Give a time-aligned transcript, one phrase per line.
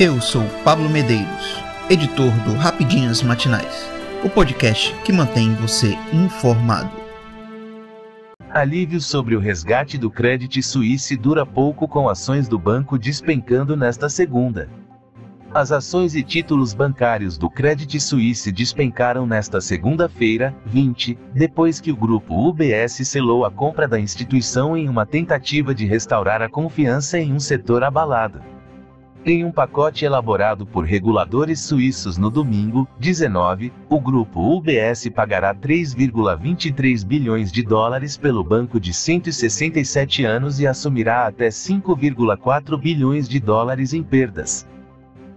[0.00, 3.90] Eu sou Pablo Medeiros, editor do Rapidinhas Matinais,
[4.24, 6.88] o podcast que mantém você informado.
[8.48, 14.08] Alívio sobre o resgate do Credit Suisse dura pouco com ações do banco despencando nesta
[14.08, 14.70] segunda.
[15.52, 21.96] As ações e títulos bancários do Credit Suisse despencaram nesta segunda-feira, 20, depois que o
[21.96, 27.32] grupo UBS selou a compra da instituição em uma tentativa de restaurar a confiança em
[27.32, 28.40] um setor abalado.
[29.26, 37.04] Em um pacote elaborado por reguladores suíços no domingo, 19, o grupo UBS pagará 3,23
[37.04, 43.92] bilhões de dólares pelo banco de 167 anos e assumirá até 5,4 bilhões de dólares
[43.92, 44.66] em perdas.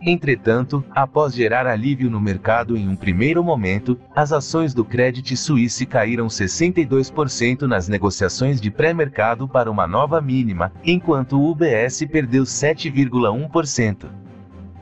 [0.00, 5.84] Entretanto, após gerar alívio no mercado em um primeiro momento, as ações do Credit Suisse
[5.84, 14.08] caíram 62% nas negociações de pré-mercado para uma nova mínima, enquanto o UBS perdeu 7,1%.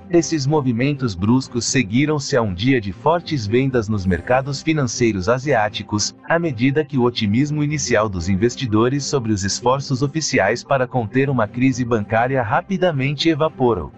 [0.08, 6.38] Esses movimentos bruscos seguiram-se a um dia de fortes vendas nos mercados financeiros asiáticos, à
[6.38, 11.84] medida que o otimismo inicial dos investidores sobre os esforços oficiais para conter uma crise
[11.84, 13.90] bancária rapidamente evaporou.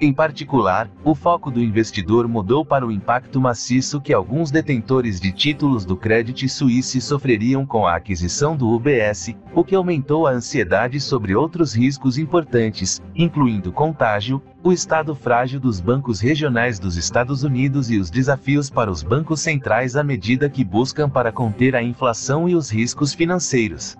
[0.00, 5.30] Em particular, o foco do investidor mudou para o impacto maciço que alguns detentores de
[5.30, 11.00] títulos do Credit Suisse sofreriam com a aquisição do UBS, o que aumentou a ansiedade
[11.00, 17.88] sobre outros riscos importantes, incluindo contágio, o estado frágil dos bancos regionais dos Estados Unidos
[17.88, 22.48] e os desafios para os bancos centrais à medida que buscam para conter a inflação
[22.48, 23.96] e os riscos financeiros.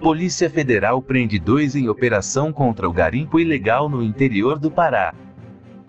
[0.00, 5.12] Polícia Federal prende dois em operação contra o garimpo ilegal no interior do Pará.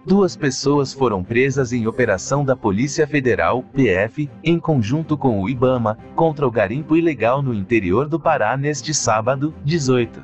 [0.04, 5.96] Duas pessoas foram presas em operação da Polícia Federal, PF, em conjunto com o IBAMA,
[6.16, 10.24] contra o garimpo ilegal no interior do Pará neste sábado, 18.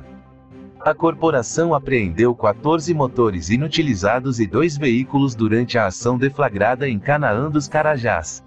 [0.80, 7.48] A corporação apreendeu 14 motores inutilizados e dois veículos durante a ação deflagrada em Canaã
[7.48, 8.44] dos Carajás.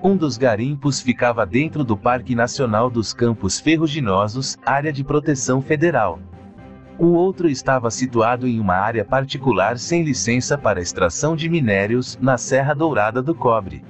[0.00, 6.20] Um dos garimpos ficava dentro do Parque Nacional dos Campos Ferruginosos, área de proteção federal.
[6.96, 12.38] O outro estava situado em uma área particular sem licença para extração de minérios, na
[12.38, 13.84] Serra Dourada do Cobre.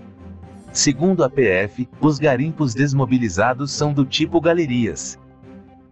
[0.73, 5.19] Segundo a PF, os garimpos desmobilizados são do tipo galerias.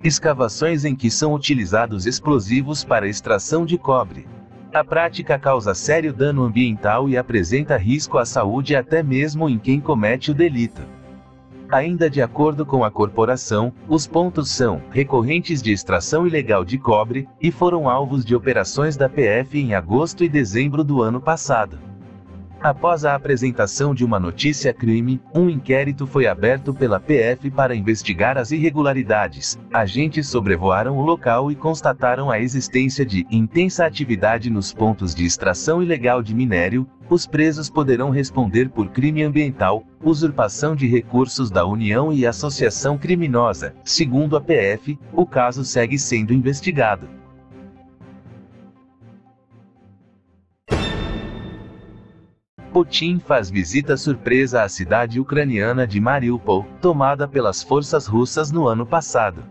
[0.03, 4.27] Escavações em que são utilizados explosivos para extração de cobre.
[4.77, 9.81] A prática causa sério dano ambiental e apresenta risco à saúde até mesmo em quem
[9.81, 10.83] comete o delito.
[11.71, 17.27] Ainda de acordo com a corporação, os pontos são recorrentes de extração ilegal de cobre
[17.41, 21.79] e foram alvos de operações da PF em agosto e dezembro do ano passado.
[22.67, 28.51] Após a apresentação de uma notícia-crime, um inquérito foi aberto pela PF para investigar as
[28.51, 29.57] irregularidades.
[29.73, 35.81] Agentes sobrevoaram o local e constataram a existência de intensa atividade nos pontos de extração
[35.81, 36.89] ilegal de minério.
[37.09, 43.77] Os presos poderão responder por crime ambiental, usurpação de recursos da União e associação criminosa.
[43.85, 47.09] Segundo a PF, o caso segue sendo investigado.
[52.77, 58.85] Putin faz visita surpresa à cidade ucraniana de Mariupol, tomada pelas forças russas no ano
[58.85, 59.43] passado.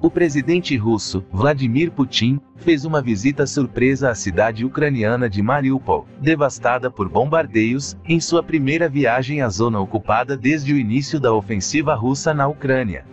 [0.00, 6.90] O presidente russo, Vladimir Putin, fez uma visita surpresa à cidade ucraniana de Mariupol, devastada
[6.90, 12.32] por bombardeios, em sua primeira viagem à zona ocupada desde o início da ofensiva russa
[12.32, 13.04] na Ucrânia.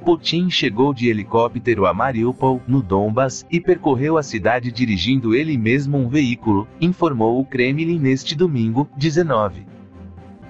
[0.00, 5.98] Putin chegou de helicóptero a Mariupol, no Donbas, e percorreu a cidade dirigindo ele mesmo
[5.98, 9.66] um veículo, informou o Kremlin neste domingo, 19.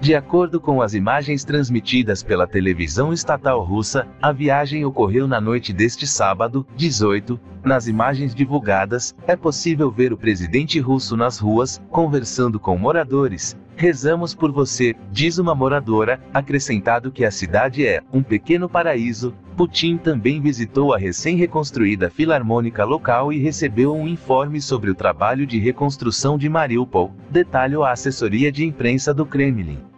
[0.01, 5.71] De acordo com as imagens transmitidas pela televisão estatal russa, a viagem ocorreu na noite
[5.71, 7.39] deste sábado, 18.
[7.63, 13.55] Nas imagens divulgadas, é possível ver o presidente russo nas ruas, conversando com moradores.
[13.75, 19.33] Rezamos por você, diz uma moradora, acrescentado que a cidade é um pequeno paraíso.
[19.55, 25.59] Putin também visitou a recém-reconstruída filarmônica local e recebeu um informe sobre o trabalho de
[25.59, 29.90] reconstrução de Mariupol, detalhou a assessoria de imprensa do Kremlin.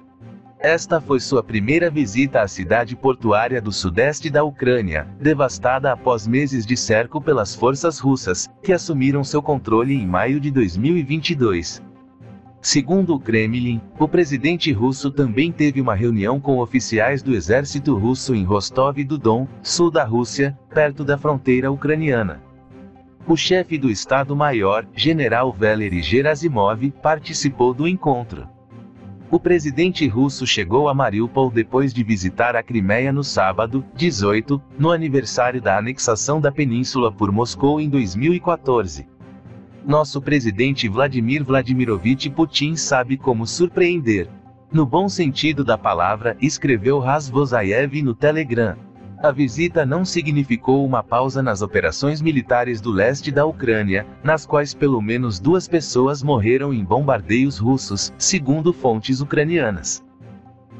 [0.64, 6.66] Esta foi sua primeira visita à cidade portuária do sudeste da Ucrânia, devastada após meses
[6.66, 11.84] de cerco pelas forças russas, que assumiram seu controle em maio de 2022.
[12.62, 18.34] Segundo o Kremlin, o presidente russo também teve uma reunião com oficiais do exército russo
[18.34, 22.42] em Rostov do Don, sul da Rússia, perto da fronteira ucraniana.
[23.28, 28.48] O chefe do Estado-Maior, general Valery Gerasimov, participou do encontro.
[29.34, 34.92] O presidente russo chegou a Mariupol depois de visitar a Crimeia no sábado, 18, no
[34.92, 39.08] aniversário da anexação da península por Moscou em 2014.
[39.84, 44.30] Nosso presidente Vladimir Vladimirovich Putin sabe como surpreender.
[44.72, 48.76] No bom sentido da palavra, escreveu Razvozaev no Telegram.
[49.24, 54.74] A visita não significou uma pausa nas operações militares do leste da Ucrânia, nas quais
[54.74, 60.04] pelo menos duas pessoas morreram em bombardeios russos, segundo fontes ucranianas.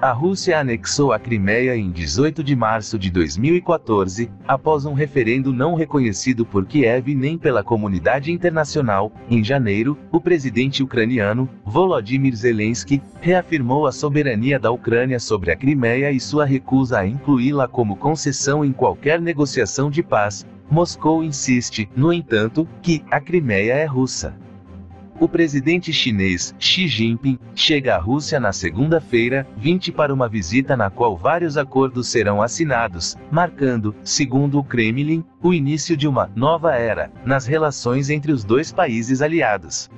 [0.04, 5.76] A Rússia anexou a Crimeia em 18 de março de 2014, após um referendo não
[5.76, 9.14] reconhecido por Kiev nem pela comunidade internacional.
[9.30, 16.12] Em janeiro, o presidente ucraniano, Volodymyr Zelensky, reafirmou a soberania da Ucrânia sobre a Crimeia
[16.12, 20.46] e sua recusa a incluí-la como concessão em qualquer negociação de paz.
[20.70, 24.36] Moscou insiste, no entanto, que a Crimeia é russa.
[25.20, 30.90] O presidente chinês, Xi Jinping, chega à Rússia na segunda-feira, 20 para uma visita na
[30.90, 37.12] qual vários acordos serão assinados, marcando, segundo o Kremlin, o início de uma nova era
[37.24, 39.90] nas relações entre os dois países aliados.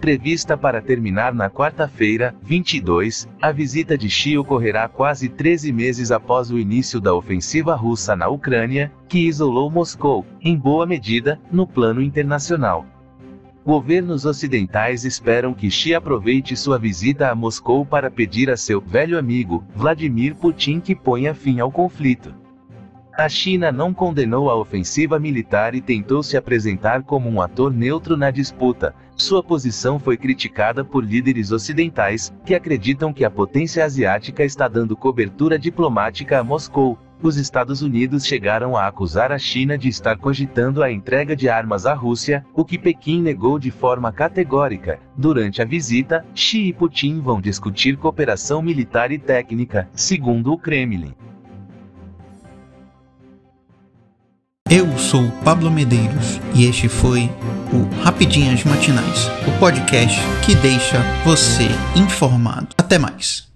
[0.00, 6.50] Prevista para terminar na quarta-feira, 22, a visita de Xi ocorrerá quase 13 meses após
[6.50, 12.02] o início da ofensiva russa na Ucrânia, que isolou Moscou, em boa medida, no plano
[12.02, 12.84] internacional.
[13.64, 19.16] Governos ocidentais esperam que Xi aproveite sua visita a Moscou para pedir a seu velho
[19.16, 22.34] amigo, Vladimir Putin, que ponha fim ao conflito.
[23.16, 28.16] A China não condenou a ofensiva militar e tentou se apresentar como um ator neutro
[28.16, 28.96] na disputa.
[29.14, 34.96] Sua posição foi criticada por líderes ocidentais, que acreditam que a potência asiática está dando
[34.96, 40.82] cobertura diplomática a Moscou, os Estados Unidos chegaram a acusar a China de estar cogitando
[40.82, 44.98] a entrega de armas à Rússia, o que Pequim negou de forma categórica.
[45.16, 51.14] Durante a visita, Xi e Putin vão discutir cooperação militar e técnica, segundo o Kremlin.
[54.70, 57.30] Eu sou Pablo Medeiros e este foi
[57.72, 62.68] o Rapidinhas Matinais, o podcast que deixa você informado.
[62.78, 63.51] Até mais.